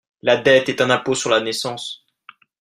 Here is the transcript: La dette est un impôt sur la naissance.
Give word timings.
La 0.23 0.35
dette 0.37 0.67
est 0.67 0.81
un 0.81 0.89
impôt 0.89 1.13
sur 1.13 1.29
la 1.29 1.41
naissance. 1.41 2.07